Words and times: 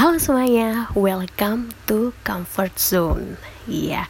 Halo 0.00 0.16
semuanya, 0.16 0.88
welcome 0.96 1.76
to 1.84 2.16
comfort 2.24 2.72
zone. 2.80 3.36
Iya, 3.68 4.08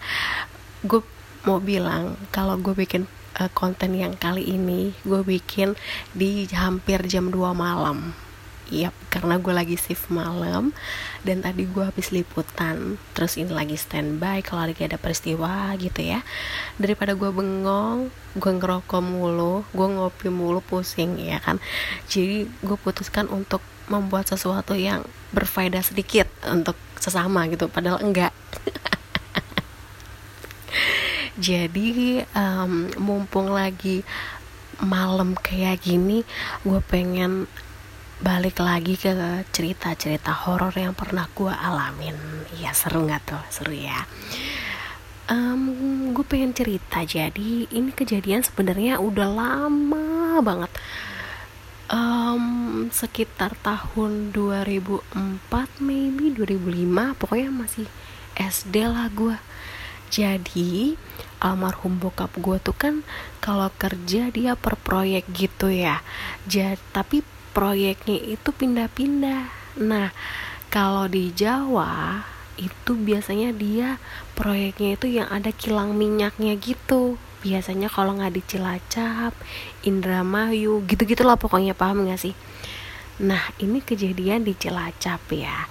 gue 0.87 1.03
mau 1.43 1.59
bilang 1.59 2.15
kalau 2.31 2.55
gue 2.63 2.79
bikin 2.79 3.11
uh, 3.43 3.51
konten 3.51 3.99
yang 3.99 4.15
kali 4.15 4.55
ini, 4.55 4.95
gue 5.03 5.19
bikin 5.27 5.75
di 6.15 6.47
hampir 6.55 7.03
jam 7.11 7.35
2 7.35 7.43
malam. 7.59 8.15
Iya, 8.71 8.95
karena 9.11 9.43
gue 9.43 9.51
lagi 9.51 9.75
shift 9.75 10.15
malam 10.15 10.71
dan 11.27 11.43
tadi 11.43 11.67
gue 11.67 11.83
habis 11.83 12.15
liputan, 12.15 12.95
terus 13.11 13.35
ini 13.35 13.51
lagi 13.51 13.75
standby 13.75 14.47
kalau 14.47 14.71
lagi 14.71 14.87
ada 14.87 14.95
peristiwa 14.95 15.75
gitu 15.75 16.07
ya. 16.07 16.23
Daripada 16.79 17.19
gue 17.19 17.35
bengong, 17.35 18.15
gue 18.39 18.53
ngerokok 18.63 19.03
mulu, 19.03 19.67
gue 19.75 19.87
ngopi 19.91 20.31
mulu 20.31 20.63
pusing 20.63 21.19
ya 21.19 21.43
kan. 21.43 21.59
Jadi 22.07 22.47
gue 22.47 22.79
putuskan 22.79 23.27
untuk 23.27 23.59
membuat 23.91 24.31
sesuatu 24.31 24.79
yang 24.79 25.03
berfaedah 25.35 25.83
sedikit 25.83 26.31
untuk 26.47 26.79
sesama 26.97 27.51
gitu 27.51 27.67
padahal 27.67 27.99
enggak. 28.01 28.31
Jadi 31.41 32.23
um, 32.33 32.87
mumpung 33.03 33.51
lagi 33.51 34.07
malam 34.81 35.37
kayak 35.37 35.85
gini 35.85 36.25
gue 36.65 36.81
pengen 36.89 37.45
balik 38.21 38.61
lagi 38.61 39.01
ke 39.01 39.13
cerita-cerita 39.49 40.33
horor 40.45 40.73
yang 40.77 40.93
pernah 40.93 41.27
gue 41.33 41.51
alamin. 41.51 42.17
Ya 42.61 42.77
seru 42.77 43.09
nggak 43.09 43.23
tuh? 43.25 43.43
Seru 43.49 43.73
ya. 43.73 44.05
Um, 45.31 46.13
gue 46.13 46.25
pengen 46.27 46.53
cerita. 46.53 47.01
Jadi 47.01 47.65
ini 47.73 47.91
kejadian 47.97 48.45
sebenarnya 48.45 49.01
udah 49.01 49.29
lama 49.31 50.45
banget 50.45 50.70
um, 51.91 52.87
sekitar 52.95 53.59
tahun 53.61 54.33
2004 54.33 55.83
maybe 55.83 56.33
2005 56.33 57.19
pokoknya 57.19 57.51
masih 57.51 57.87
SD 58.39 58.89
lah 58.89 59.11
gue 59.13 59.37
jadi 60.11 60.99
almarhum 61.39 62.03
bokap 62.03 62.35
gue 62.35 62.59
tuh 62.59 62.75
kan 62.75 62.95
kalau 63.39 63.71
kerja 63.79 64.29
dia 64.35 64.59
per 64.59 64.75
proyek 64.75 65.31
gitu 65.31 65.71
ya. 65.71 66.03
Jadi 66.51 66.83
tapi 66.91 67.23
proyeknya 67.55 68.19
itu 68.19 68.51
pindah-pindah. 68.51 69.47
Nah 69.87 70.11
kalau 70.67 71.07
di 71.07 71.31
Jawa 71.31 72.27
itu 72.59 72.93
biasanya 72.99 73.55
dia 73.55 74.03
proyeknya 74.35 74.99
itu 74.99 75.07
yang 75.09 75.31
ada 75.31 75.55
kilang 75.55 75.97
minyaknya 75.97 76.59
gitu 76.59 77.17
biasanya 77.41 77.89
kalau 77.89 78.17
nggak 78.17 78.37
di 78.37 78.43
Cilacap 78.45 79.33
Indramayu 79.85 80.85
gitu 80.85 81.05
lah 81.25 81.41
pokoknya 81.41 81.73
paham 81.73 82.07
nggak 82.07 82.21
sih? 82.21 82.35
Nah 83.21 83.53
ini 83.61 83.81
kejadian 83.85 84.45
di 84.45 84.57
Cilacap 84.57 85.21
ya. 85.33 85.69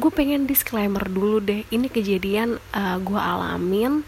Gue 0.00 0.10
pengen 0.12 0.48
disclaimer 0.48 1.04
dulu 1.04 1.40
deh 1.44 1.68
ini 1.68 1.92
kejadian 1.92 2.56
uh, 2.72 2.96
eh, 2.96 2.96
gue 3.00 3.20
alamin. 3.20 4.02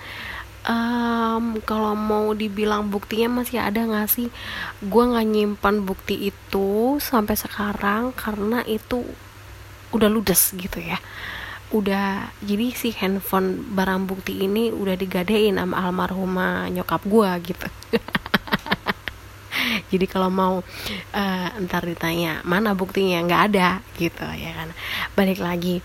Um, 0.62 1.58
kalau 1.66 1.98
mau 1.98 2.30
dibilang 2.38 2.86
buktinya 2.86 3.42
masih 3.42 3.58
ada 3.58 3.82
nggak 3.82 4.08
sih? 4.08 4.28
Gue 4.78 5.04
nggak 5.04 5.26
nyimpan 5.26 5.82
bukti 5.82 6.30
itu 6.30 6.96
sampai 7.02 7.34
sekarang 7.34 8.14
karena 8.14 8.62
itu 8.64 9.02
udah 9.92 10.08
ludes 10.08 10.56
gitu 10.56 10.80
ya 10.80 10.96
udah 11.72 12.28
jadi 12.44 12.66
si 12.76 12.92
handphone 12.92 13.72
barang 13.72 14.04
bukti 14.04 14.44
ini 14.44 14.68
udah 14.68 14.92
digadein 14.92 15.56
sama 15.56 15.80
almarhumah 15.80 16.68
nyokap 16.68 17.02
gua 17.08 17.40
gitu. 17.40 17.66
Jadi 19.92 20.08
kalau 20.08 20.32
mau 20.32 20.54
uh, 21.12 21.48
ntar 21.64 21.84
ditanya 21.84 22.40
mana 22.44 22.72
buktinya? 22.72 23.20
Nggak 23.24 23.42
ada 23.52 23.68
gitu 23.96 24.24
ya 24.24 24.52
kan. 24.56 24.68
Balik 25.16 25.40
lagi 25.40 25.84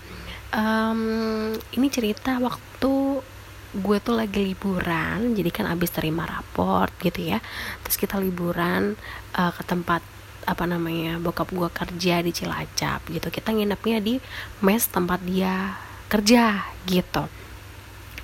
um, 0.52 1.52
ini 1.76 1.86
cerita 1.92 2.40
waktu 2.40 3.20
gue 3.68 3.98
tuh 4.00 4.16
lagi 4.16 4.40
liburan 4.40 5.36
jadi 5.36 5.52
kan 5.52 5.68
abis 5.68 5.92
terima 5.92 6.24
raport 6.24 6.92
gitu 7.00 7.32
ya. 7.32 7.38
Terus 7.84 7.96
kita 8.00 8.16
liburan 8.16 8.96
uh, 9.36 9.52
ke 9.52 9.62
tempat 9.64 10.00
apa 10.48 10.64
namanya 10.64 11.20
bokap 11.20 11.52
gue 11.52 11.68
kerja 11.68 12.24
di 12.24 12.32
Cilacap 12.32 13.04
gitu. 13.12 13.28
Kita 13.28 13.52
nginepnya 13.52 14.00
di 14.00 14.16
mes 14.64 14.88
tempat 14.88 15.20
dia 15.20 15.76
kerja 16.08 16.64
gitu. 16.88 17.28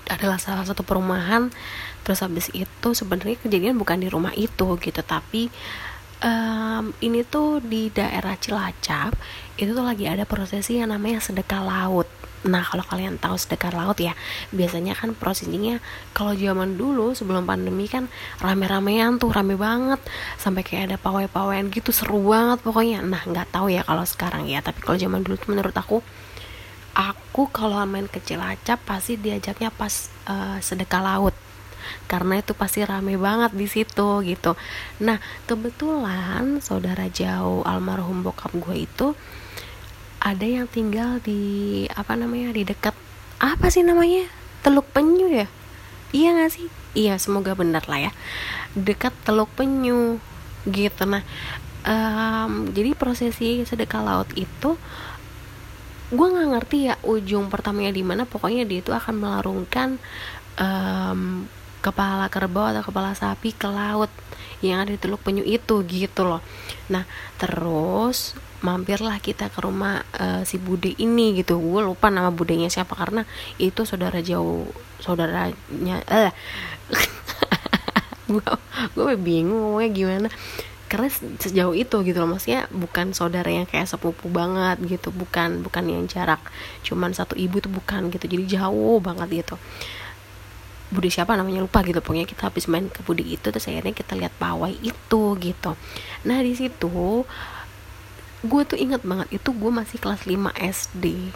Adalah 0.09 0.41
salah 0.41 0.65
satu 0.65 0.81
perumahan. 0.81 1.53
Terus 2.01 2.25
habis 2.25 2.49
itu 2.57 2.89
sebenarnya 2.97 3.37
kejadian 3.45 3.77
bukan 3.77 4.01
di 4.01 4.09
rumah 4.09 4.33
itu 4.37 4.77
gitu 4.81 5.01
tapi 5.05 5.49
um, 6.25 6.91
ini 7.05 7.23
tuh 7.23 7.61
di 7.61 7.93
daerah 7.93 8.35
Cilacap 8.41 9.15
itu 9.61 9.71
tuh 9.71 9.85
lagi 9.85 10.09
ada 10.09 10.25
prosesi 10.25 10.81
yang 10.81 10.91
namanya 10.91 11.21
sedekah 11.21 11.63
laut 11.63 12.09
Nah 12.45 12.61
kalau 12.61 12.85
kalian 12.85 13.17
tahu 13.17 13.41
sedekah 13.41 13.73
laut 13.73 13.97
ya 13.97 14.13
Biasanya 14.53 14.93
kan 14.93 15.17
prosesinya 15.17 15.81
Kalau 16.13 16.37
zaman 16.37 16.77
dulu 16.77 17.17
sebelum 17.17 17.49
pandemi 17.49 17.89
kan 17.89 18.09
Rame-ramean 18.41 19.17
tuh 19.17 19.33
rame 19.33 19.57
banget. 19.57 20.01
Sampai 20.37 20.61
kayak 20.61 20.93
ada 20.93 20.97
pawai-pawaian 21.01 21.73
gitu 21.73 21.91
Seru 21.91 22.21
banget 22.29 22.61
pokoknya. 22.61 23.01
Nah 23.01 23.25
nggak 23.25 23.49
tahu 23.53 23.73
ya 23.73 23.81
kalau 23.81 24.05
sekarang 24.05 24.45
ya 24.45 24.61
Tapi 24.61 24.85
kalau 24.85 25.01
zaman 25.01 25.25
dulu 25.25 25.41
tuh 25.41 25.49
menurut 25.57 25.75
aku 25.75 26.05
Aku 26.95 27.51
kalau 27.51 27.81
main 27.89 28.07
ke 28.07 28.23
Cilacap 28.23 28.79
Pasti 28.87 29.19
diajaknya 29.19 29.73
pas 29.75 30.13
uh, 30.29 30.61
sedekah 30.63 31.03
laut. 31.03 31.35
Karena 32.09 32.41
itu 32.41 32.53
pasti 32.57 32.81
rame 32.85 33.17
banget 33.21 33.53
di 33.53 33.67
situ 33.69 34.25
gitu. 34.25 34.57
Nah 35.05 35.21
kebetulan 35.45 36.61
saudara 36.65 37.09
jauh 37.13 37.61
almarhum 37.65 38.25
bokap 38.25 38.53
gue 38.57 38.77
itu 38.89 39.07
ada 40.25 40.47
yang 40.49 40.65
tinggal 40.65 41.21
di 41.21 41.85
apa 41.93 42.17
namanya 42.17 42.57
di 42.57 42.65
dekat 42.65 42.97
apa 43.37 43.69
sih 43.69 43.85
namanya? 43.85 44.25
Teluk 44.65 44.89
Penyu 44.97 45.29
ya? 45.29 45.45
Iya 46.17 46.33
gak 46.41 46.51
sih? 46.57 46.67
Iya 46.97 47.21
semoga 47.21 47.53
benar 47.53 47.85
lah 47.85 48.09
ya. 48.09 48.13
Dekat 48.73 49.13
Teluk 49.29 49.53
Penyu 49.53 50.17
gitu. 50.65 51.05
Nah 51.05 51.21
um, 51.85 52.73
jadi 52.73 52.97
prosesi 52.97 53.69
sedekah 53.69 54.01
laut 54.01 54.33
itu 54.33 54.81
gue 56.15 56.27
nggak 56.31 56.49
ngerti 56.55 56.79
ya 56.89 56.95
ujung 57.05 57.53
pertamanya 57.53 57.93
di 57.93 58.01
mana. 58.01 58.25
Pokoknya 58.25 58.65
dia 58.65 58.81
itu 58.81 58.97
akan 58.97 59.15
melarungkan 59.21 60.01
um, 60.57 61.45
kepala 61.85 62.33
kerbau 62.33 62.73
atau 62.73 62.81
kepala 62.81 63.13
sapi 63.13 63.53
ke 63.53 63.69
laut 63.69 64.09
yang 64.65 64.81
ada 64.81 64.97
di 64.97 64.97
Teluk 64.97 65.21
Penyu 65.21 65.45
itu 65.45 65.85
gitu 65.85 66.25
loh. 66.25 66.41
Nah 66.89 67.05
terus 67.37 68.33
mampirlah 68.65 69.21
kita 69.21 69.53
ke 69.53 69.61
rumah 69.61 70.01
uh, 70.17 70.41
si 70.49 70.57
bude 70.57 70.97
ini 70.97 71.37
gitu. 71.37 71.61
Gue 71.61 71.85
lupa 71.85 72.09
nama 72.09 72.33
budenya 72.33 72.73
siapa 72.73 72.97
karena 72.97 73.29
itu 73.61 73.85
saudara 73.85 74.25
jauh 74.25 74.65
saudaranya 75.05 76.01
eh 76.09 76.33
gue 78.33 78.49
gue 78.97 79.15
bingung 79.21 79.61
ngomongnya 79.61 79.91
gimana. 79.93 80.29
Karena 80.89 81.09
sejauh 81.13 81.77
itu 81.77 81.97
gitu 82.07 82.17
loh 82.23 82.31
maksudnya 82.31 82.71
bukan 82.73 83.13
saudara 83.13 83.51
yang 83.51 83.69
kayak 83.69 83.85
sepupu 83.85 84.31
banget 84.33 84.81
gitu 84.89 85.13
bukan 85.13 85.61
bukan 85.61 85.85
yang 85.85 86.09
jarak. 86.09 86.41
Cuman 86.81 87.13
satu 87.13 87.37
ibu 87.37 87.61
tuh 87.61 87.69
bukan 87.69 88.09
gitu 88.09 88.25
jadi 88.25 88.65
jauh 88.65 88.97
banget 89.05 89.45
gitu. 89.45 89.61
Budi 90.95 91.11
siapa 91.13 91.37
namanya 91.37 91.61
lupa 91.61 91.85
gitu. 91.85 92.01
Pokoknya 92.01 92.25
kita 92.25 92.49
habis 92.49 92.65
main 92.71 92.89
ke 92.89 93.05
Budi 93.05 93.37
itu 93.37 93.45
terus 93.45 93.69
akhirnya 93.69 93.93
kita 93.93 94.17
lihat 94.17 94.33
pawai 94.41 94.73
itu 94.81 95.23
gitu. 95.37 95.77
Nah 96.25 96.39
di 96.41 96.55
situ 96.57 97.27
gue 98.45 98.63
tuh 98.69 98.77
inget 98.77 99.01
banget 99.01 99.41
itu 99.41 99.51
gue 99.57 99.71
masih 99.73 99.97
kelas 99.97 100.29
5 100.29 100.53
SD 100.53 101.33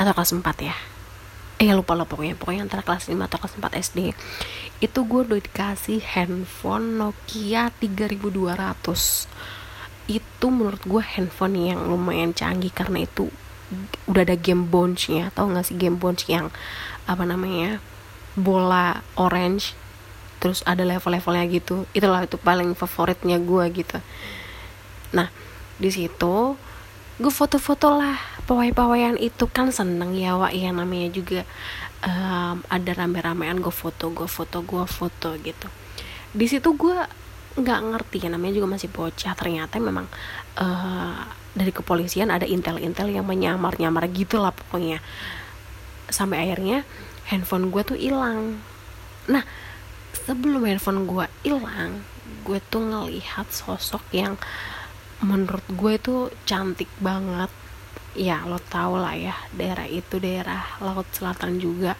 atau 0.00 0.12
kelas 0.16 0.32
4 0.32 0.40
ya. 0.64 0.76
Eh 1.60 1.70
lupa 1.76 1.92
lupa 1.92 2.16
pokoknya. 2.16 2.34
Pokoknya 2.34 2.64
antara 2.64 2.80
kelas 2.80 3.06
5 3.06 3.20
atau 3.20 3.38
kelas 3.38 3.54
4 3.60 3.84
SD 3.84 3.98
itu 4.82 4.98
gue 5.06 5.20
udah 5.22 5.38
dikasih 5.38 6.02
handphone 6.02 6.98
Nokia 6.98 7.70
3200 7.78 9.30
itu 10.10 10.46
menurut 10.50 10.82
gue 10.82 10.98
handphone 10.98 11.70
yang 11.70 11.86
lumayan 11.86 12.34
canggih 12.34 12.74
karena 12.74 13.06
itu 13.06 13.30
udah 14.10 14.26
ada 14.26 14.34
game 14.34 14.66
bounce-nya 14.66 15.30
tau 15.32 15.48
gak 15.48 15.64
sih 15.70 15.78
game 15.78 15.96
bounce 15.96 16.26
yang 16.26 16.50
apa 17.06 17.22
namanya 17.22 17.78
bola 18.34 19.06
orange? 19.14 19.78
Terus 20.42 20.66
ada 20.66 20.82
level-levelnya 20.82 21.46
gitu. 21.46 21.86
Itulah 21.94 22.26
itu 22.26 22.34
paling 22.34 22.74
favoritnya 22.74 23.38
gue 23.38 23.64
gitu. 23.70 24.02
Nah 25.14 25.30
di 25.82 25.90
situ 25.90 26.54
gue 27.18 27.32
foto-foto 27.32 27.98
lah. 27.98 28.16
Pawai-pawaian 28.46 29.18
itu 29.18 29.50
kan 29.50 29.74
seneng 29.74 30.14
ya 30.14 30.38
wak. 30.38 30.54
Ya 30.54 30.70
namanya 30.70 31.10
juga 31.10 31.42
um, 32.06 32.62
ada 32.70 32.90
rame-ramean 32.94 33.58
gue 33.58 33.74
foto 33.74 34.14
gue 34.14 34.30
foto 34.30 34.62
gue 34.62 34.84
foto 34.86 35.34
gitu. 35.42 35.68
Di 36.30 36.46
situ 36.46 36.70
gue 36.78 36.96
nggak 37.52 37.80
ngerti 37.92 38.26
ya 38.26 38.28
namanya 38.30 38.62
juga 38.62 38.78
masih 38.78 38.88
bocah. 38.94 39.34
Ternyata 39.34 39.82
memang 39.82 40.06
uh, 40.62 41.26
dari 41.52 41.74
kepolisian 41.74 42.30
ada 42.30 42.46
intel-intel 42.46 43.12
yang 43.12 43.26
menyamar-nyamar 43.26 44.06
gitu 44.14 44.38
lah 44.38 44.54
pokoknya. 44.54 45.02
Sampai 46.06 46.46
akhirnya 46.46 46.86
handphone 47.26 47.74
gue 47.74 47.82
tuh 47.82 47.98
hilang. 47.98 48.58
Nah 49.26 49.42
sebelum 50.26 50.62
handphone 50.62 51.04
gue 51.06 51.26
hilang 51.42 52.02
gue 52.42 52.58
tuh 52.70 52.82
ngelihat 52.82 53.46
sosok 53.50 54.02
yang 54.14 54.34
menurut 55.22 55.64
gue 55.70 55.94
tuh 56.02 56.28
cantik 56.44 56.90
banget. 56.98 57.48
Ya 58.12 58.44
lo 58.44 58.60
tau 58.60 59.00
lah 59.00 59.16
ya 59.16 59.32
daerah 59.56 59.88
itu 59.88 60.20
daerah 60.20 60.76
laut 60.84 61.08
selatan 61.14 61.56
juga. 61.56 61.96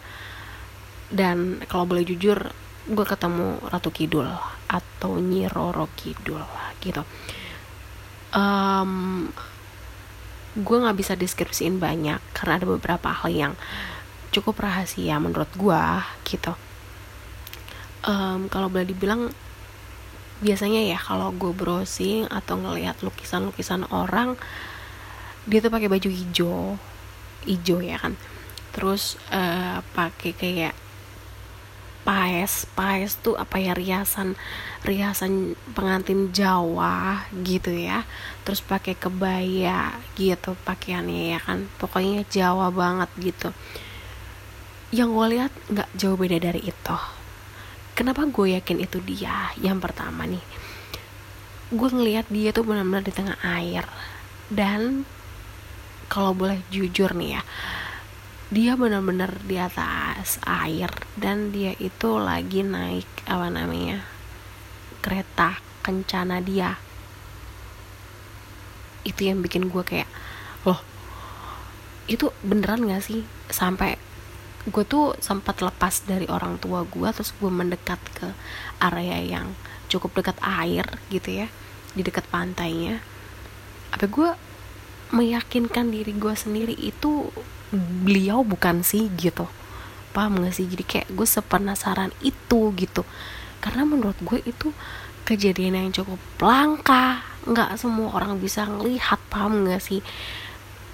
Dan 1.09 1.63
kalau 1.71 1.89
boleh 1.89 2.05
jujur 2.05 2.37
gue 2.83 3.07
ketemu 3.07 3.63
Ratu 3.63 3.95
Kidul 3.95 4.27
atau 4.67 5.17
Nyi 5.23 5.47
Roro 5.47 5.87
Kidul 5.95 6.43
gitu. 6.83 7.07
Um, 8.35 9.29
gue 10.53 10.77
nggak 10.77 10.99
bisa 10.99 11.13
deskripsiin 11.17 11.81
banyak 11.81 12.21
karena 12.37 12.61
ada 12.61 12.67
beberapa 12.69 13.09
hal 13.09 13.31
yang 13.33 13.53
cukup 14.33 14.65
rahasia 14.65 15.21
menurut 15.21 15.49
gue 15.55 15.83
gitu. 16.27 16.53
Um, 18.03 18.51
kalau 18.51 18.67
boleh 18.67 18.89
dibilang 18.89 19.31
biasanya 20.43 20.83
ya 20.83 20.99
kalau 20.99 21.31
gue 21.31 21.55
browsing 21.55 22.27
atau 22.27 22.59
ngelihat 22.59 22.99
lukisan-lukisan 23.01 23.87
orang 23.95 24.35
dia 25.47 25.63
tuh 25.63 25.71
pakai 25.71 25.91
baju 25.91 26.11
hijau. 26.11 26.79
Hijau 27.47 27.79
ya 27.83 27.99
kan. 27.99 28.19
Terus 28.75 29.19
uh, 29.31 29.83
pakai 29.95 30.35
kayak 30.35 30.75
paes. 32.03 32.67
Paes 32.75 33.19
tuh 33.23 33.39
apa 33.39 33.63
ya 33.63 33.75
riasan 33.75 34.35
riasan 34.83 35.55
pengantin 35.79 36.35
Jawa 36.35 37.27
gitu 37.47 37.71
ya. 37.71 38.03
Terus 38.43 38.63
pakai 38.63 38.99
kebaya 38.99 39.95
gitu 40.19 40.59
pakaiannya 40.67 41.39
ya 41.39 41.41
kan. 41.43 41.71
Pokoknya 41.79 42.27
Jawa 42.31 42.75
banget 42.75 43.11
gitu. 43.19 43.51
Yang 44.91 45.09
gue 45.15 45.27
lihat 45.39 45.53
nggak 45.71 45.89
jauh 45.95 46.19
beda 46.19 46.39
dari 46.39 46.63
itu 46.67 47.22
kenapa 48.03 48.27
gue 48.27 48.59
yakin 48.59 48.83
itu 48.83 48.99
dia? 48.99 49.55
Yang 49.63 49.79
pertama 49.79 50.27
nih 50.27 50.43
gue 51.71 51.89
ngelihat 51.89 52.27
dia 52.29 52.51
tuh 52.51 52.67
benar-benar 52.67 53.07
di 53.07 53.15
tengah 53.15 53.39
air. 53.47 53.87
Dan 54.51 55.07
kalau 56.11 56.35
boleh 56.35 56.59
jujur 56.69 57.15
nih 57.15 57.39
ya 57.39 57.43
dia 58.53 58.77
benar-benar 58.77 59.33
di 59.49 59.57
atas 59.57 60.37
air 60.45 60.93
dan 61.17 61.49
dia 61.57 61.73
itu 61.81 62.21
lagi 62.21 62.61
naik 62.61 63.09
apa 63.25 63.49
namanya 63.49 64.05
kereta 64.99 65.57
kencana 65.87 66.43
dia. 66.43 66.77
Itu 69.07 69.31
yang 69.31 69.41
bikin 69.41 69.71
gue 69.71 69.81
kayak 69.87 70.11
loh 70.67 70.83
itu 72.11 72.29
beneran 72.43 72.85
gak 72.91 73.07
sih? 73.07 73.23
Sampai 73.49 73.97
gue 74.63 74.85
tuh 74.87 75.19
sempat 75.19 75.59
lepas 75.59 76.07
dari 76.07 76.31
orang 76.31 76.55
tua 76.63 76.87
gue 76.87 77.09
terus 77.11 77.35
gue 77.35 77.51
mendekat 77.51 77.99
ke 78.15 78.31
area 78.79 79.19
yang 79.19 79.59
cukup 79.91 80.23
dekat 80.23 80.39
air 80.39 80.87
gitu 81.11 81.45
ya 81.45 81.47
di 81.93 82.01
dekat 82.07 82.25
pantainya. 82.31 83.03
Apa 83.91 84.07
gue 84.07 84.31
meyakinkan 85.13 85.93
diri 85.93 86.15
gue 86.17 86.33
sendiri 86.33 86.73
itu 86.79 87.29
beliau 88.07 88.47
bukan 88.47 88.87
sih 88.87 89.11
gitu. 89.19 89.51
Paham 90.15 90.45
gak 90.45 90.57
sih? 90.57 90.65
Jadi 90.69 90.85
kayak 90.85 91.09
gue 91.13 91.27
sepenasaran 91.27 92.15
itu 92.25 92.73
gitu. 92.79 93.03
Karena 93.61 93.85
menurut 93.85 94.17
gue 94.25 94.41
itu 94.47 94.73
kejadian 95.29 95.77
yang 95.77 95.91
cukup 95.93 96.21
langka. 96.41 97.27
Nggak 97.43 97.75
semua 97.77 98.15
orang 98.15 98.39
bisa 98.39 98.65
ngelihat 98.65 99.19
paham 99.27 99.67
gak 99.67 99.83
sih 99.83 100.01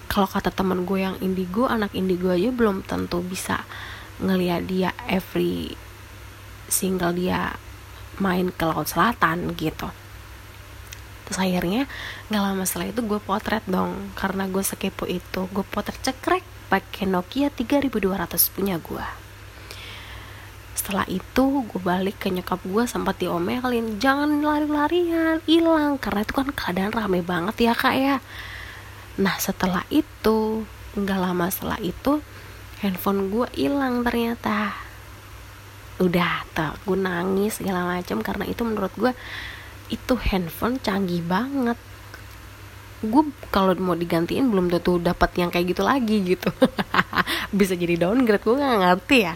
kalau 0.08 0.24
kata 0.24 0.48
teman 0.48 0.88
gue 0.88 1.04
yang 1.04 1.16
indigo 1.20 1.68
anak 1.68 1.92
indigo 1.92 2.32
aja 2.32 2.48
belum 2.48 2.82
tentu 2.88 3.20
bisa 3.20 3.62
ngelihat 4.18 4.66
dia 4.66 4.90
every 5.06 5.76
single 6.66 7.14
dia 7.14 7.54
main 8.18 8.50
ke 8.50 8.64
laut 8.66 8.88
selatan 8.88 9.54
gitu. 9.54 9.88
Terus 11.28 11.38
akhirnya 11.38 11.84
nggak 12.32 12.42
lama 12.42 12.64
setelah 12.64 12.88
itu 12.90 13.00
gue 13.04 13.20
potret 13.20 13.62
dong 13.68 14.16
karena 14.16 14.48
gue 14.48 14.64
sekepo 14.64 15.04
itu. 15.04 15.46
Gue 15.52 15.62
potret 15.62 16.00
cekrek 16.00 16.42
pakai 16.72 17.04
Nokia 17.04 17.52
3200 17.52 18.54
punya 18.56 18.80
gue. 18.80 19.06
Setelah 20.72 21.04
itu 21.06 21.68
gue 21.68 21.80
balik 21.84 22.16
ke 22.16 22.32
nyokap 22.32 22.64
gue 22.64 22.84
sempat 22.88 23.20
diomelin 23.20 24.00
jangan 24.00 24.40
lari-larian 24.40 25.44
hilang 25.44 26.00
karena 26.00 26.24
itu 26.24 26.32
kan 26.32 26.48
keadaan 26.48 26.96
rame 26.96 27.20
banget 27.20 27.60
ya 27.60 27.74
kak 27.76 27.92
ya 27.92 28.16
nah 29.18 29.34
setelah 29.36 29.82
itu 29.90 30.62
nggak 30.94 31.18
lama 31.18 31.46
setelah 31.50 31.78
itu 31.82 32.22
handphone 32.78 33.30
gue 33.30 33.46
hilang 33.58 34.06
ternyata. 34.06 34.74
Udah 35.98 36.46
tuh 36.54 36.74
gue 36.86 36.98
nangis 36.98 37.58
segala 37.58 37.82
macam 37.86 38.22
karena 38.22 38.46
itu 38.46 38.62
menurut 38.62 38.94
gue 38.94 39.12
itu 39.90 40.14
handphone 40.14 40.78
canggih 40.78 41.22
banget. 41.26 41.78
Gue 43.02 43.30
kalau 43.50 43.74
mau 43.78 43.98
digantiin 43.98 44.50
belum 44.50 44.70
tentu 44.70 44.98
dapat 45.02 45.30
yang 45.38 45.50
kayak 45.50 45.74
gitu 45.74 45.82
lagi 45.82 46.22
gitu. 46.22 46.50
Bisa 47.58 47.74
jadi 47.74 47.98
downgrade 47.98 48.42
gue 48.42 48.54
nggak 48.54 48.78
ngerti 48.78 49.18
ya. 49.26 49.34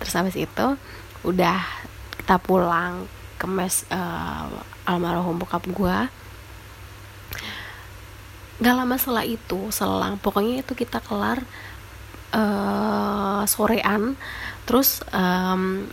Terus 0.00 0.14
habis 0.16 0.36
itu 0.36 0.66
udah 1.24 1.60
kita 2.20 2.36
pulang 2.40 3.08
ke 3.40 3.46
mes 3.48 3.88
uh, 3.88 4.48
almarhum 4.84 5.40
bokap 5.40 5.64
gue 5.64 5.96
gak 8.62 8.74
lama 8.74 8.94
setelah 8.94 9.26
itu 9.26 9.70
selang 9.74 10.14
pokoknya 10.22 10.62
itu 10.62 10.78
kita 10.78 11.02
kelar 11.02 11.42
uh, 12.30 13.42
sorean 13.50 14.14
terus 14.64 15.02
um, 15.10 15.86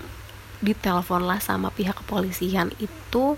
ditelepon 0.62 1.26
lah 1.26 1.42
sama 1.42 1.74
pihak 1.74 1.98
kepolisian. 2.06 2.70
Itu 2.78 3.36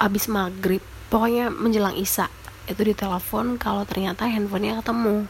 abis 0.00 0.26
maghrib 0.26 0.82
pokoknya 1.12 1.52
menjelang 1.52 1.94
isa 1.94 2.26
itu 2.64 2.80
ditelepon 2.80 3.60
kalau 3.60 3.84
ternyata 3.84 4.24
handphonenya 4.24 4.80
ketemu. 4.80 5.28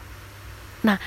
Nah 0.87 0.97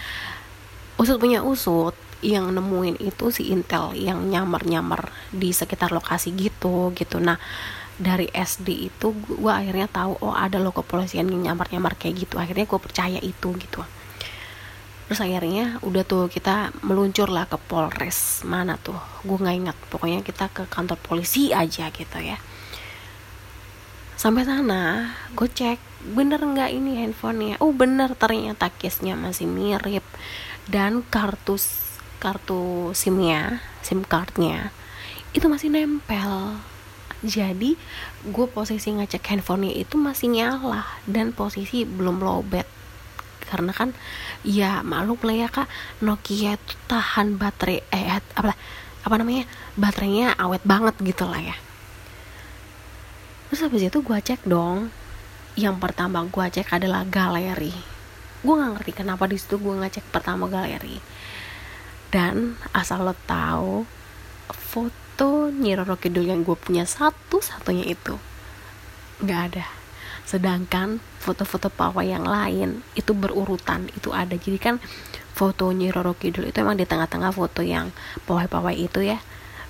usut 1.00 1.16
punya 1.16 1.40
usut 1.40 1.96
yang 2.20 2.50
nemuin 2.50 2.98
itu 2.98 3.30
si 3.30 3.54
Intel 3.54 3.94
yang 3.94 4.26
nyamar-nyamar 4.26 5.14
di 5.30 5.54
sekitar 5.54 5.94
lokasi 5.94 6.34
gitu 6.36 6.92
gitu. 6.92 7.16
Nah 7.18 7.40
dari 7.98 8.30
SD 8.30 8.88
itu 8.94 9.10
gue 9.10 9.50
akhirnya 9.50 9.90
tahu 9.90 10.22
oh 10.22 10.30
ada 10.30 10.62
loh 10.62 10.70
kepolisian 10.70 11.26
yang 11.26 11.52
nyamar-nyamar 11.52 11.98
kayak 11.98 12.24
gitu. 12.26 12.38
Akhirnya 12.38 12.64
gue 12.64 12.80
percaya 12.80 13.18
itu 13.18 13.50
gitu. 13.58 13.82
Terus 15.10 15.20
akhirnya 15.24 15.82
udah 15.82 16.06
tuh 16.06 16.30
kita 16.30 16.70
meluncur 16.86 17.26
lah 17.26 17.50
ke 17.50 17.58
Polres 17.58 18.46
mana 18.46 18.78
tuh. 18.78 18.96
Gue 19.26 19.36
nggak 19.42 19.56
ingat. 19.58 19.76
Pokoknya 19.90 20.22
kita 20.22 20.46
ke 20.54 20.70
kantor 20.70 20.96
polisi 21.02 21.50
aja 21.50 21.90
gitu 21.90 22.18
ya. 22.22 22.38
Sampai 24.14 24.46
sana 24.46 25.14
gue 25.34 25.50
cek 25.50 25.78
bener 26.14 26.38
nggak 26.38 26.70
ini 26.70 27.02
handphonenya? 27.02 27.58
Oh 27.58 27.74
bener 27.74 28.14
ternyata 28.14 28.70
case-nya 28.70 29.18
masih 29.18 29.50
mirip. 29.50 30.06
Dan 30.70 31.02
kartu 31.02 31.58
kartu 32.18 32.90
simnya 32.98 33.62
sim 33.82 34.02
cardnya 34.02 34.74
itu 35.32 35.46
masih 35.46 35.70
nempel 35.70 36.58
jadi 37.18 37.74
gue 38.30 38.46
posisi 38.46 38.94
ngecek 38.94 39.34
handphonenya 39.34 39.74
itu 39.74 39.98
masih 39.98 40.30
nyala 40.30 40.86
dan 41.02 41.34
posisi 41.34 41.82
belum 41.82 42.22
lowbat. 42.22 42.62
Karena 43.42 43.74
kan 43.74 43.90
ya 44.46 44.86
maklum 44.86 45.18
lah 45.26 45.36
ya 45.36 45.48
kak. 45.50 45.66
Nokia 45.98 46.54
itu 46.54 46.74
tahan 46.86 47.34
baterai 47.34 47.82
eh 47.90 48.22
apa 48.38 48.54
apa 49.02 49.14
namanya 49.18 49.50
baterainya 49.74 50.38
awet 50.38 50.62
banget 50.62 50.94
gitu 51.02 51.26
lah 51.26 51.42
ya. 51.42 51.56
Terus 53.50 53.66
habis 53.66 53.82
itu 53.82 53.98
gue 53.98 54.18
cek 54.22 54.46
dong. 54.46 54.94
Yang 55.58 55.76
pertama 55.82 56.22
gue 56.22 56.46
cek 56.54 56.70
adalah 56.70 57.02
galeri. 57.02 57.74
Gue 58.46 58.54
nggak 58.54 58.78
ngerti 58.78 58.92
kenapa 58.94 59.26
di 59.26 59.42
situ 59.42 59.58
gue 59.58 59.74
ngecek 59.74 60.14
pertama 60.14 60.46
galeri. 60.46 61.02
Dan 62.14 62.54
asal 62.70 63.02
lo 63.02 63.18
tahu 63.26 63.82
foto 64.54 65.07
Nyiroro 65.26 65.98
Kidul 65.98 66.30
yang 66.30 66.46
gue 66.46 66.54
punya 66.54 66.86
satu-satunya 66.86 67.90
itu? 67.90 68.14
Nggak 69.18 69.40
ada. 69.50 69.66
Sedangkan 70.28 71.00
foto-foto 71.18 71.72
pawai 71.72 72.04
yang 72.04 72.28
lain 72.28 72.84
itu 72.92 73.16
berurutan 73.16 73.88
itu 73.96 74.14
ada. 74.14 74.36
Jadi 74.36 74.60
kan 74.60 74.76
fotonya 75.32 75.88
Roro 75.88 76.12
Kidul 76.12 76.52
itu 76.52 76.60
emang 76.60 76.76
di 76.76 76.84
tengah-tengah 76.84 77.32
foto 77.32 77.64
yang 77.64 77.90
pawai-pawai 78.28 78.76
itu 78.76 79.02
ya. 79.02 79.18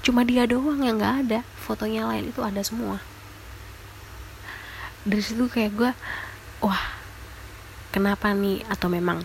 Cuma 0.03 0.27
dia 0.27 0.45
doang 0.51 0.83
yang 0.83 0.99
nggak 0.99 1.17
ada. 1.29 1.41
Fotonya 1.63 2.11
lain 2.11 2.35
itu 2.35 2.43
ada 2.43 2.59
semua. 2.67 2.99
Dari 5.07 5.23
situ 5.23 5.47
kayak 5.47 5.73
gue 5.79 5.91
wah 6.67 6.83
kenapa 7.95 8.35
nih? 8.35 8.67
Atau 8.67 8.91
memang 8.91 9.23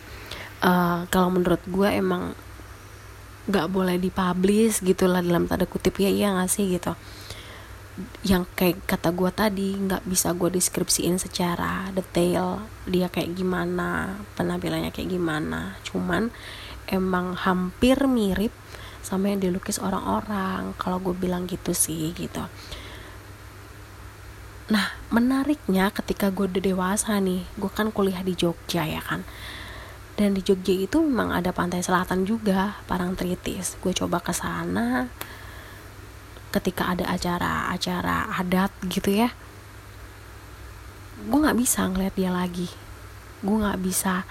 uh, 0.61 1.09
kalau 1.09 1.33
menurut 1.33 1.65
gue 1.65 1.89
emang 1.89 2.37
nggak 3.43 3.67
boleh 3.67 3.99
dipublish 3.99 4.79
gitulah 4.79 5.19
dalam 5.19 5.47
tanda 5.47 5.67
kutip. 5.67 5.99
Ya 5.99 6.09
iya 6.11 6.31
nggak 6.31 6.49
sih 6.51 6.65
gitu. 6.71 6.95
Yang 8.25 8.49
kayak 8.57 8.77
kata 8.89 9.13
gue 9.13 9.31
tadi 9.35 9.69
nggak 9.77 10.07
bisa 10.07 10.33
gue 10.33 10.49
deskripsiin 10.49 11.21
secara 11.21 11.91
detail 11.93 12.63
dia 12.89 13.11
kayak 13.11 13.35
gimana 13.37 14.17
penampilannya 14.39 14.89
kayak 14.95 15.11
gimana. 15.11 15.75
Cuman 15.85 16.31
emang 16.87 17.35
hampir 17.35 17.99
mirip 18.07 18.51
sama 19.03 19.29
yang 19.29 19.43
dilukis 19.43 19.83
orang-orang 19.83 20.71
kalau 20.79 20.97
gue 21.03 21.13
bilang 21.13 21.43
gitu 21.45 21.75
sih 21.75 22.15
gitu. 22.15 22.41
Nah 24.71 24.95
menariknya 25.11 25.91
ketika 25.91 26.31
gue 26.31 26.47
udah 26.47 26.63
dewasa 26.63 27.19
nih 27.19 27.43
gue 27.59 27.69
kan 27.69 27.91
kuliah 27.91 28.23
di 28.23 28.33
Jogja 28.33 28.87
ya 28.87 29.03
kan 29.03 29.27
dan 30.13 30.37
di 30.37 30.45
Jogja 30.45 30.77
itu 30.77 31.01
memang 31.01 31.33
ada 31.33 31.49
pantai 31.49 31.81
selatan 31.81 32.21
juga 32.21 32.77
Parangtritis 32.85 33.81
gue 33.81 33.93
coba 33.97 34.21
ke 34.21 34.29
sana 34.29 35.09
ketika 36.53 36.93
ada 36.93 37.09
acara-acara 37.09 38.29
adat 38.37 38.69
gitu 38.85 39.09
ya. 39.09 39.33
Gue 41.25 41.39
nggak 41.41 41.57
bisa 41.57 41.89
ngeliat 41.89 42.13
dia 42.13 42.29
lagi. 42.29 42.69
Gue 43.41 43.57
nggak 43.57 43.81
bisa 43.81 44.21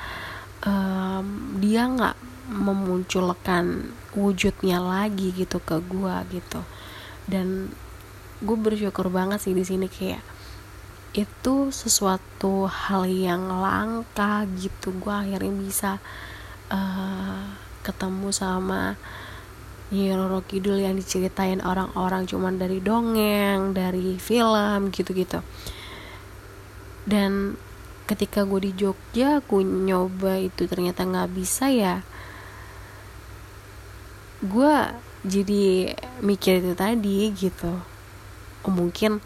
um, 0.63 1.59
dia 1.59 1.91
nggak 1.91 2.15
memunculkan 2.47 3.91
wujudnya 4.15 4.79
lagi 4.79 5.35
gitu 5.35 5.59
ke 5.59 5.83
gue 5.83 6.15
gitu. 6.31 6.63
Dan 7.27 7.75
gue 8.39 8.57
bersyukur 8.59 9.11
banget 9.11 9.43
sih 9.43 9.55
di 9.55 9.67
sini 9.67 9.91
kayak 9.91 10.23
itu 11.13 11.69
sesuatu 11.69 12.65
hal 12.65 13.05
yang 13.05 13.53
langka 13.53 14.49
gitu 14.57 14.97
gue 14.97 15.13
akhirnya 15.13 15.53
bisa 15.53 15.91
uh, 16.73 17.45
ketemu 17.85 18.33
sama 18.33 18.97
Nyiroro 19.93 20.41
Kidul 20.49 20.81
yang 20.81 20.97
diceritain 20.97 21.61
orang-orang 21.61 22.25
cuman 22.25 22.57
dari 22.57 22.81
dongeng, 22.81 23.77
dari 23.77 24.17
film 24.17 24.89
gitu-gitu. 24.89 25.45
Dan 27.05 27.61
ketika 28.09 28.49
gue 28.49 28.65
di 28.65 28.73
Jogja, 28.73 29.45
gue 29.45 29.61
nyoba 29.61 30.41
itu 30.41 30.65
ternyata 30.65 31.05
nggak 31.05 31.29
bisa 31.37 31.69
ya. 31.69 32.01
Gue 34.41 34.73
jadi 35.29 35.93
mikir 36.25 36.65
itu 36.65 36.73
tadi 36.73 37.31
gitu 37.37 37.93
mungkin 38.67 39.19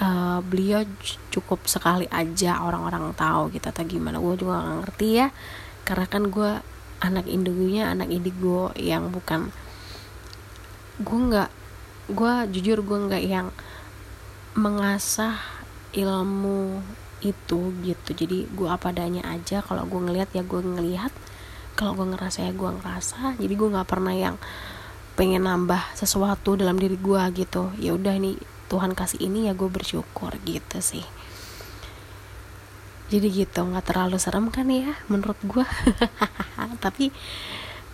uh, 0.00 0.40
beliau 0.42 0.82
cukup 1.30 1.68
sekali 1.68 2.08
aja 2.10 2.64
orang-orang 2.64 3.12
tahu 3.14 3.52
gitu 3.54 3.68
atau 3.70 3.84
gimana. 3.86 4.18
Gue 4.18 4.34
juga 4.40 4.64
gak 4.64 4.76
ngerti 4.84 5.08
ya 5.20 5.28
karena 5.84 6.06
kan 6.08 6.22
gue 6.28 6.50
anak 7.00 7.26
indigonya 7.26 7.92
anak 7.92 8.12
indigo 8.12 8.70
yang 8.76 9.08
bukan 9.08 9.48
gue 11.00 11.18
nggak 11.32 11.50
gue 12.12 12.32
jujur 12.52 12.84
gue 12.84 12.98
nggak 13.08 13.24
yang 13.24 13.48
mengasah 14.52 15.40
ilmu 15.96 16.84
itu 17.20 17.72
gitu. 17.84 18.10
Jadi 18.12 18.48
gue 18.52 18.68
apa 18.68 18.92
adanya 18.92 19.24
aja 19.32 19.64
kalau 19.64 19.84
gue 19.88 20.00
ngelihat 20.00 20.28
ya 20.36 20.44
gue 20.44 20.60
ngelihat 20.60 21.12
kalau 21.76 21.96
gue 21.96 22.06
ngerasa 22.12 22.48
ya 22.48 22.52
gue 22.52 22.70
ngerasa. 22.80 23.40
Jadi 23.40 23.54
gue 23.56 23.68
nggak 23.72 23.88
pernah 23.88 24.12
yang 24.12 24.36
pengen 25.16 25.44
nambah 25.44 25.96
sesuatu 25.96 26.56
dalam 26.56 26.76
diri 26.76 27.00
gue 27.00 27.22
gitu. 27.36 27.72
Ya 27.80 27.96
udah 27.96 28.16
nih 28.16 28.36
Tuhan 28.70 28.94
kasih 28.94 29.26
ini 29.26 29.50
ya 29.50 29.52
gue 29.58 29.66
bersyukur 29.66 30.30
gitu 30.46 30.78
sih. 30.78 31.02
Jadi 33.10 33.26
gitu 33.34 33.66
nggak 33.66 33.90
terlalu 33.90 34.22
serem 34.22 34.54
kan 34.54 34.70
ya 34.70 34.94
menurut 35.10 35.34
gue 35.42 35.66
tapi 36.84 37.10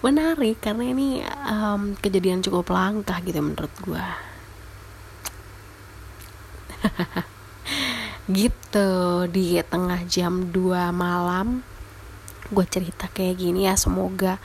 menarik 0.04 0.60
karena 0.60 0.92
ini 0.92 1.24
um, 1.48 1.96
kejadian 1.96 2.44
cukup 2.44 2.68
langka 2.68 3.16
gitu 3.24 3.40
menurut 3.40 3.72
gue 3.80 4.04
gitu 8.44 8.90
di 9.32 9.56
tengah 9.64 10.04
jam 10.04 10.52
2 10.52 10.92
malam 10.92 11.64
gue 12.46 12.66
cerita 12.68 13.10
kayak 13.10 13.42
gini 13.42 13.66
ya 13.66 13.74
semoga 13.74 14.38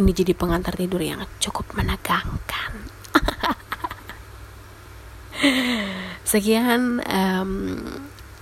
ini 0.00 0.10
jadi 0.14 0.32
pengantar 0.32 0.72
tidur 0.78 1.02
yang 1.04 1.20
cukup 1.36 1.68
menegangkan 1.76 2.72
Sekian 6.32 7.02
um, 7.02 7.52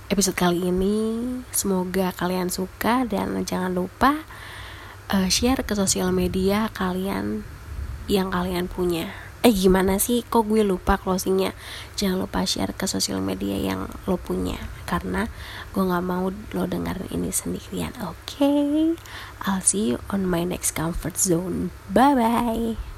episode 0.09 0.37
kali 0.37 0.69
ini. 0.69 1.21
Semoga 1.49 2.13
kalian 2.13 2.53
suka 2.53 3.07
dan 3.07 3.33
jangan 3.45 3.73
lupa 3.73 4.21
uh, 5.09 5.27
share 5.31 5.65
ke 5.65 5.73
sosial 5.73 6.13
media 6.13 6.69
kalian 6.73 7.43
yang 8.05 8.29
kalian 8.29 8.69
punya. 8.69 9.09
Eh 9.41 9.49
gimana 9.49 9.97
sih? 9.97 10.21
Kok 10.21 10.53
gue 10.53 10.61
lupa 10.61 11.01
closingnya? 11.01 11.57
Jangan 11.97 12.21
lupa 12.21 12.45
share 12.45 12.77
ke 12.77 12.85
sosial 12.85 13.25
media 13.25 13.57
yang 13.57 13.89
lo 14.05 14.21
punya 14.21 14.61
karena 14.85 15.25
gue 15.73 15.81
nggak 15.81 16.05
mau 16.05 16.29
lo 16.29 16.63
dengerin 16.69 17.09
ini 17.09 17.33
sendirian. 17.33 17.89
Oke, 18.05 18.45
okay? 18.45 18.93
I'll 19.41 19.65
see 19.65 19.97
you 19.97 19.97
on 20.13 20.29
my 20.29 20.45
next 20.45 20.77
comfort 20.77 21.17
zone. 21.17 21.73
Bye 21.89 22.13
bye. 22.13 22.90